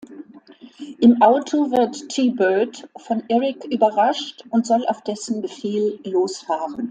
[0.97, 6.79] Im Auto wird T-Bird von Eric überrascht und soll auf dessen Befehl losfahren.